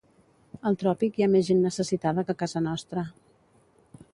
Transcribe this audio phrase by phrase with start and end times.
[0.69, 3.05] Al tròpic hi ha més gent necessitada que a casa nostra.